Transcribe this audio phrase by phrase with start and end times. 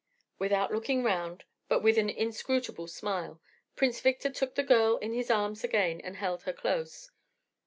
[0.39, 3.39] Without looking round, but with an inscrutable smile,
[3.75, 7.11] Prince Victor took the girl in his arms again and held her close.